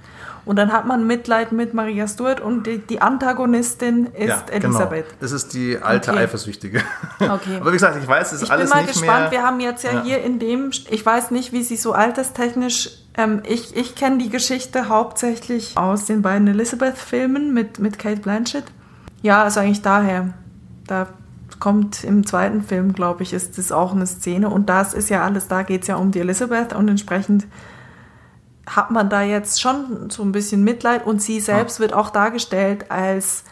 Und 0.44 0.56
dann 0.56 0.72
hat 0.72 0.86
man 0.86 1.06
Mitleid 1.06 1.52
mit 1.52 1.72
Maria 1.72 2.06
Stuart 2.06 2.40
und 2.40 2.66
die, 2.66 2.78
die 2.78 3.00
Antagonistin 3.00 4.06
ist 4.06 4.28
ja, 4.28 4.44
genau. 4.50 4.68
Elisabeth. 4.68 5.06
Genau. 5.06 5.18
Das 5.20 5.32
ist 5.32 5.54
die 5.54 5.78
alte 5.78 6.10
okay. 6.10 6.20
Eifersüchtige. 6.20 6.82
Okay. 7.18 7.56
Aber 7.60 7.70
wie 7.70 7.74
gesagt, 7.74 7.96
ich 8.00 8.06
weiß, 8.06 8.32
es 8.32 8.42
ist 8.42 8.50
alles 8.50 8.68
nicht 8.68 8.74
mehr... 8.74 8.84
Ich 8.90 9.00
bin 9.00 9.06
mal 9.06 9.12
gespannt, 9.12 9.32
wir 9.32 9.42
haben 9.42 9.60
jetzt 9.60 9.84
ja, 9.84 9.92
ja, 9.92 10.02
hier 10.02 10.22
in 10.22 10.38
dem, 10.38 10.70
ich 10.90 11.06
weiß 11.06 11.30
nicht, 11.30 11.52
wie 11.52 11.62
sie 11.62 11.76
so 11.76 11.92
alterstechnisch, 11.92 12.90
ähm, 13.16 13.42
ich, 13.46 13.74
ich 13.74 13.94
kenne 13.94 14.18
die 14.18 14.28
Geschichte 14.28 14.88
hauptsächlich 14.88 15.76
aus 15.76 16.04
den 16.04 16.20
beiden 16.20 16.46
Elizabeth-Filmen 16.48 17.54
mit, 17.54 17.78
mit 17.78 17.98
Kate 17.98 18.20
Blanchett. 18.20 18.64
Ja, 19.22 19.44
also 19.44 19.60
eigentlich 19.60 19.82
daher. 19.82 20.34
Da 20.86 21.06
kommt 21.58 22.04
im 22.04 22.26
zweiten 22.26 22.62
Film, 22.62 22.92
glaube 22.92 23.22
ich, 23.22 23.32
ist 23.32 23.56
das 23.56 23.72
auch 23.72 23.92
eine 23.92 24.06
Szene. 24.06 24.50
Und 24.50 24.68
das 24.68 24.92
ist 24.92 25.08
ja 25.08 25.24
alles, 25.24 25.48
da 25.48 25.62
geht 25.62 25.82
es 25.82 25.88
ja 25.88 25.96
um 25.96 26.10
die 26.10 26.20
Elizabeth 26.20 26.74
und 26.74 26.88
entsprechend 26.88 27.46
hat 28.66 28.90
man 28.90 29.10
da 29.10 29.22
jetzt 29.22 29.60
schon 29.60 30.10
so 30.10 30.22
ein 30.22 30.32
bisschen 30.32 30.64
Mitleid 30.64 31.06
und 31.06 31.20
sie 31.20 31.40
selbst 31.40 31.78
ja. 31.78 31.82
wird 31.82 31.92
auch 31.92 32.10
dargestellt 32.10 32.90
als 32.90 33.44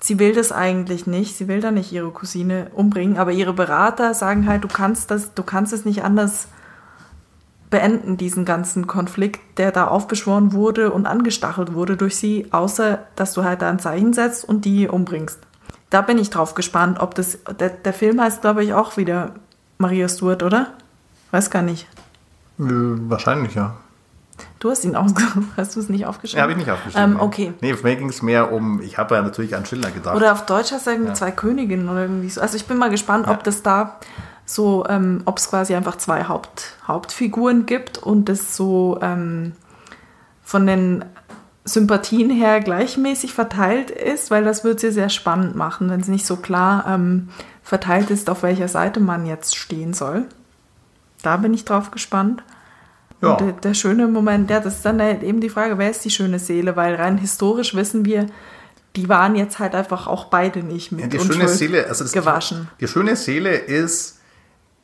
sie 0.00 0.18
will 0.18 0.34
das 0.34 0.50
eigentlich 0.50 1.06
nicht, 1.06 1.36
sie 1.36 1.48
will 1.48 1.60
da 1.60 1.70
nicht 1.70 1.92
ihre 1.92 2.10
Cousine 2.10 2.70
umbringen, 2.74 3.18
aber 3.18 3.32
ihre 3.32 3.52
Berater 3.52 4.14
sagen 4.14 4.48
halt, 4.48 4.64
du 4.64 4.68
kannst 4.68 5.10
das, 5.10 5.34
du 5.34 5.42
kannst 5.42 5.72
es 5.72 5.84
nicht 5.84 6.02
anders 6.02 6.48
beenden, 7.68 8.16
diesen 8.16 8.44
ganzen 8.44 8.86
Konflikt, 8.86 9.58
der 9.58 9.70
da 9.70 9.86
aufbeschworen 9.86 10.52
wurde 10.52 10.90
und 10.90 11.06
angestachelt 11.06 11.74
wurde 11.74 11.96
durch 11.96 12.16
sie, 12.16 12.48
außer 12.50 12.98
dass 13.14 13.32
du 13.32 13.44
halt 13.44 13.62
da 13.62 13.70
ein 13.70 13.78
Zeichen 13.78 14.12
setzt 14.12 14.44
und 14.44 14.64
die 14.64 14.88
umbringst. 14.88 15.38
Da 15.88 16.02
bin 16.02 16.18
ich 16.18 16.30
drauf 16.30 16.54
gespannt, 16.54 16.98
ob 17.00 17.14
das, 17.14 17.38
der, 17.58 17.70
der 17.70 17.92
Film 17.92 18.20
heißt, 18.20 18.40
glaube 18.40 18.64
ich, 18.64 18.74
auch 18.74 18.96
wieder 18.96 19.34
Maria 19.78 20.08
Stuart, 20.08 20.42
oder? 20.42 20.72
Weiß 21.30 21.50
gar 21.50 21.62
nicht. 21.62 21.86
Äh, 22.58 22.64
wahrscheinlich, 22.64 23.54
ja. 23.54 23.76
Du 24.60 24.70
hast 24.70 24.84
ihn 24.84 24.94
ausgesucht, 24.94 25.48
hast 25.56 25.74
du 25.74 25.80
es 25.80 25.88
nicht 25.88 26.06
aufgeschrieben? 26.06 26.38
Ja, 26.38 26.42
habe 26.42 26.52
ich 26.52 26.58
nicht 26.58 26.70
aufgeschrieben. 26.70 27.12
Ähm, 27.12 27.20
okay. 27.20 27.54
Nee, 27.62 27.74
für 27.74 27.86
mich 27.86 27.98
ging 27.98 28.10
es 28.10 28.22
mehr 28.22 28.52
um, 28.52 28.80
ich 28.82 28.98
habe 28.98 29.16
ja 29.16 29.22
natürlich 29.22 29.56
an 29.56 29.64
Schiller 29.64 29.90
gedacht. 29.90 30.14
Oder 30.14 30.32
auf 30.32 30.44
Deutsch 30.46 30.70
hast 30.70 30.86
du 30.86 30.90
irgendwie 30.90 31.08
ja. 31.08 31.14
zwei 31.14 31.30
Königinnen 31.32 31.88
oder 31.88 32.02
irgendwie 32.02 32.28
so. 32.28 32.42
Also 32.42 32.56
ich 32.56 32.66
bin 32.66 32.76
mal 32.76 32.90
gespannt, 32.90 33.26
ja. 33.26 33.32
ob 33.32 33.42
das 33.42 33.62
da 33.62 33.98
so, 34.44 34.84
ähm, 34.86 35.22
ob 35.24 35.38
es 35.38 35.48
quasi 35.48 35.74
einfach 35.74 35.96
zwei 35.96 36.24
Haupt, 36.24 36.76
Hauptfiguren 36.86 37.64
gibt 37.64 37.98
und 37.98 38.28
das 38.28 38.54
so 38.54 38.98
ähm, 39.00 39.52
von 40.42 40.66
den 40.66 41.06
Sympathien 41.64 42.28
her 42.28 42.60
gleichmäßig 42.60 43.32
verteilt 43.32 43.90
ist, 43.90 44.30
weil 44.30 44.44
das 44.44 44.62
wird 44.62 44.80
sie 44.80 44.90
sehr 44.90 45.08
spannend 45.08 45.56
machen, 45.56 45.88
wenn 45.88 46.00
es 46.00 46.08
nicht 46.08 46.26
so 46.26 46.36
klar 46.36 46.84
ähm, 46.86 47.30
verteilt 47.62 48.10
ist, 48.10 48.28
auf 48.28 48.42
welcher 48.42 48.68
Seite 48.68 49.00
man 49.00 49.24
jetzt 49.24 49.56
stehen 49.56 49.94
soll. 49.94 50.26
Da 51.22 51.38
bin 51.38 51.54
ich 51.54 51.64
drauf 51.64 51.90
gespannt. 51.90 52.42
Ja. 53.22 53.36
Der, 53.36 53.52
der, 53.52 53.74
schöne 53.74 54.08
Moment, 54.08 54.48
ja, 54.50 54.60
das 54.60 54.76
ist 54.76 54.84
dann 54.84 55.00
halt 55.00 55.22
eben 55.22 55.40
die 55.40 55.50
Frage, 55.50 55.76
wer 55.76 55.90
ist 55.90 56.04
die 56.04 56.10
schöne 56.10 56.38
Seele? 56.38 56.74
Weil 56.76 56.94
rein 56.94 57.18
historisch 57.18 57.74
wissen 57.74 58.04
wir, 58.04 58.26
die 58.96 59.08
waren 59.08 59.36
jetzt 59.36 59.58
halt 59.58 59.74
einfach 59.74 60.06
auch 60.06 60.26
beide 60.26 60.62
nicht 60.62 60.90
mit 60.90 61.00
ja, 61.00 61.06
die 61.06 61.20
schöne 61.20 61.48
Seele, 61.48 61.86
also 61.86 62.04
das, 62.04 62.12
gewaschen. 62.12 62.68
Die, 62.80 62.86
die 62.86 62.90
schöne 62.90 63.16
Seele 63.16 63.54
ist 63.54 64.18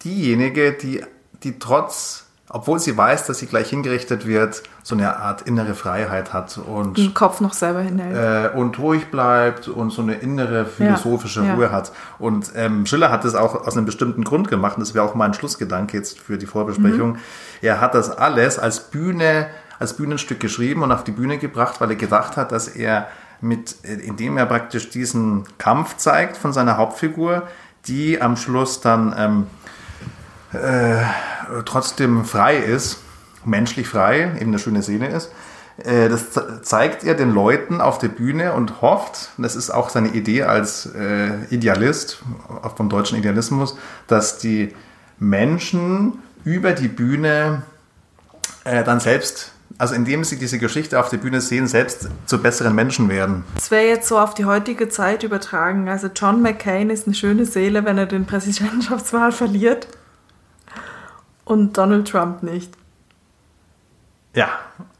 diejenige, 0.05 0.73
die, 0.73 1.03
die 1.43 1.59
trotz 1.59 2.26
obwohl 2.49 2.79
sie 2.79 2.97
weiß, 2.97 3.27
dass 3.27 3.39
sie 3.39 3.47
gleich 3.47 3.71
hingerichtet 3.71 4.27
wird, 4.27 4.63
so 4.85 4.95
eine 4.95 5.17
Art 5.17 5.43
innere 5.43 5.75
Freiheit 5.75 6.33
hat 6.33 6.59
und 6.59 6.97
den 6.97 7.13
Kopf 7.13 7.41
noch 7.41 7.53
selber 7.53 7.81
hinhält 7.81 8.55
äh, 8.55 8.57
und 8.57 8.79
ruhig 8.79 9.11
bleibt 9.11 9.67
und 9.67 9.91
so 9.91 10.03
eine 10.03 10.15
innere 10.15 10.65
philosophische 10.65 11.45
ja, 11.45 11.55
Ruhe 11.55 11.65
ja. 11.65 11.73
hat. 11.73 11.93
Und 12.21 12.53
ähm, 12.55 12.87
Schiller 12.87 13.11
hat 13.11 13.25
das 13.25 13.35
auch 13.35 13.67
aus 13.67 13.77
einem 13.77 13.85
bestimmten 13.85 14.23
Grund 14.23 14.49
gemacht. 14.49 14.77
Das 14.79 14.95
wäre 14.95 15.05
auch 15.05 15.17
mein 15.17 15.35
Schlussgedanke 15.35 15.97
jetzt 15.97 16.21
für 16.21 16.39
die 16.39 16.47
Vorbesprechung. 16.47 17.15
Mhm. 17.15 17.19
Er 17.63 17.81
hat 17.81 17.95
das 17.95 18.11
alles 18.17 18.61
als 18.61 18.91
Bühne, 18.91 19.49
als 19.81 19.95
Bühnenstück 19.95 20.39
geschrieben 20.39 20.83
und 20.83 20.93
auf 20.93 21.03
die 21.03 21.13
Bühne 21.13 21.39
gebracht, 21.39 21.81
weil 21.81 21.91
er 21.91 21.97
gedacht 21.97 22.37
hat, 22.37 22.53
dass 22.53 22.69
er 22.69 23.09
mit, 23.41 23.77
indem 23.83 24.37
er 24.37 24.47
praktisch 24.47 24.89
diesen 24.89 25.45
Kampf 25.59 25.97
zeigt 25.97 26.37
von 26.37 26.53
seiner 26.53 26.77
Hauptfigur, 26.77 27.43
die 27.89 28.21
am 28.23 28.37
Schluss 28.37 28.81
dann 28.81 29.15
ähm, 29.19 29.47
äh, 30.55 31.03
äh, 31.03 31.05
trotzdem 31.65 32.25
frei 32.25 32.57
ist, 32.57 32.99
menschlich 33.45 33.89
frei, 33.89 34.33
eben 34.41 34.51
eine 34.51 34.59
schöne 34.59 34.83
Szene 34.83 35.09
ist. 35.09 35.31
Äh, 35.79 36.09
das 36.09 36.27
zeigt 36.63 37.05
er 37.05 37.15
den 37.15 37.33
Leuten 37.33 37.81
auf 37.81 37.99
der 37.99 38.09
Bühne 38.09 38.53
und 38.53 38.83
hofft, 38.83 39.31
das 39.39 39.57
ist 39.57 39.71
auch 39.71 39.89
seine 39.89 40.09
Idee 40.09 40.45
als 40.45 40.87
äh, 40.87 41.45
Idealist, 41.51 42.23
vom 42.77 42.89
deutschen 42.89 43.19
Idealismus, 43.19 43.77
dass 44.07 44.39
die 44.39 44.75
Menschen 45.19 46.15
über 46.45 46.73
die 46.73 46.89
Bühne 46.89 47.63
dann 48.65 48.99
selbst 48.99 49.53
also 49.79 49.95
indem 49.95 50.25
sie 50.25 50.39
diese 50.39 50.59
Geschichte 50.59 50.99
auf 50.99 51.11
der 51.11 51.19
Bühne 51.19 51.41
sehen, 51.41 51.67
selbst 51.67 52.09
zu 52.27 52.41
besseren 52.41 52.75
Menschen 52.75 53.09
werden. 53.09 53.45
Das 53.55 53.71
wäre 53.71 53.87
jetzt 53.87 54.09
so 54.09 54.19
auf 54.19 54.35
die 54.35 54.45
heutige 54.45 54.89
Zeit 54.89 55.23
übertragen. 55.23 55.89
Also 55.89 56.09
John 56.15 56.43
McCain 56.43 56.91
ist 56.91 57.07
eine 57.07 57.15
schöne 57.15 57.45
Seele, 57.45 57.85
wenn 57.85 57.99
er 57.99 58.07
den 58.07 58.27
Präsidentschaftswahl 58.27 59.33
verliert. 59.33 59.87
Und 61.47 61.79
Donald 61.79 62.09
Trump 62.09 62.43
nicht. 62.43 62.75
Ja. 64.35 64.49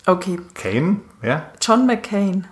Okay. 0.07 0.41
Kane? 0.55 1.01
Wer? 1.21 1.51
John 1.61 1.87
McCain, 1.87 2.47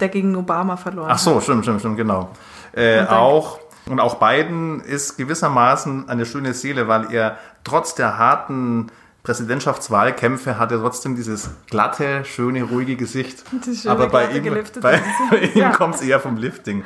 der 0.00 0.08
gegen 0.08 0.36
Obama 0.36 0.76
verloren 0.76 1.08
hat. 1.08 1.14
Ach 1.14 1.18
so, 1.18 1.40
stimmt, 1.40 1.64
stimmt, 1.64 1.80
stimmt, 1.80 1.96
genau. 1.96 2.30
Äh, 2.72 3.00
und 3.00 3.08
auch, 3.08 3.60
und 3.86 4.00
auch 4.00 4.16
Biden 4.16 4.80
ist 4.80 5.16
gewissermaßen 5.16 6.08
eine 6.08 6.26
schöne 6.26 6.52
Seele, 6.52 6.88
weil 6.88 7.14
er 7.14 7.38
trotz 7.62 7.94
der 7.94 8.18
harten 8.18 8.88
Präsidentschaftswahlkämpfe 9.22 10.58
hat 10.58 10.72
er 10.72 10.80
trotzdem 10.80 11.14
dieses 11.14 11.50
glatte, 11.70 12.24
schöne, 12.24 12.64
ruhige 12.64 12.96
Gesicht. 12.96 13.44
Schöne, 13.64 13.92
Aber 13.92 14.08
bei 14.08 14.30
ihm, 14.32 14.52
bei, 14.80 15.00
bei 15.30 15.38
ihm 15.38 15.58
ja. 15.58 15.70
kommt 15.70 15.94
es 15.94 16.02
eher 16.02 16.18
vom 16.18 16.36
Lifting. 16.36 16.84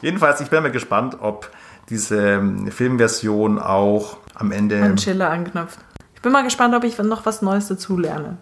Jedenfalls, 0.00 0.40
ich 0.40 0.48
bin 0.48 0.62
mal 0.62 0.72
gespannt, 0.72 1.18
ob 1.20 1.50
diese 1.90 2.32
ähm, 2.32 2.70
Filmversion 2.70 3.58
auch 3.58 4.18
am 4.34 4.52
Ende. 4.52 4.82
An 4.82 4.98
Schiller 4.98 5.30
anknüpft. 5.30 5.78
Ich 6.14 6.22
bin 6.22 6.32
mal 6.32 6.44
gespannt, 6.44 6.74
ob 6.74 6.84
ich 6.84 6.98
noch 6.98 7.26
was 7.26 7.42
Neues 7.42 7.68
dazu 7.68 7.98
lerne. 7.98 8.38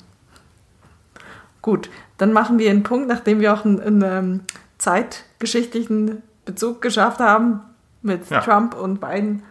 Gut, 1.60 1.90
dann 2.18 2.32
machen 2.32 2.58
wir 2.58 2.70
einen 2.70 2.82
Punkt, 2.82 3.08
nachdem 3.08 3.40
wir 3.40 3.54
auch 3.54 3.64
einen, 3.64 3.80
einen 3.80 4.02
ähm, 4.02 4.40
zeitgeschichtlichen 4.78 6.22
Bezug 6.44 6.82
geschafft 6.82 7.20
haben 7.20 7.60
mit 8.02 8.28
ja. 8.30 8.40
Trump 8.40 8.74
und 8.74 9.00
Biden. 9.00 9.42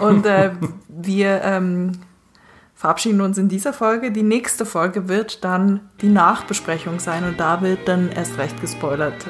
und 0.00 0.24
äh, 0.26 0.52
wir 0.88 1.42
ähm, 1.42 1.92
verabschieden 2.74 3.20
uns 3.20 3.38
in 3.38 3.48
dieser 3.48 3.72
Folge. 3.72 4.10
Die 4.10 4.22
nächste 4.22 4.64
Folge 4.64 5.08
wird 5.08 5.44
dann 5.44 5.80
die 6.00 6.08
Nachbesprechung 6.08 7.00
sein 7.00 7.24
und 7.24 7.38
da 7.38 7.60
wird 7.60 7.86
dann 7.86 8.10
erst 8.10 8.38
recht 8.38 8.60
gespoilert. 8.60 9.26